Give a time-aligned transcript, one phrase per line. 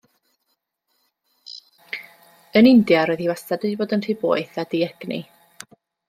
[2.61, 5.21] Yn India roedd hi wastad wedi bod yn rhy boeth a diegni.